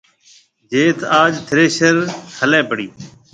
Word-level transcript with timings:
جيٿ 0.71 0.97
آج 1.21 1.33
ٿريشر 1.49 1.95
هليَ 2.37 2.61
پڙِي۔ 2.69 2.87